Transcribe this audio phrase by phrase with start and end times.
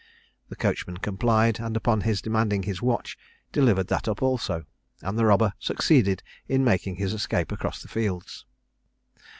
[0.49, 3.19] The coachman complied; and upon his demanding his watch,
[3.51, 4.65] delivered that up also;
[5.03, 8.47] and the robber succeeded in making his escape across the fields.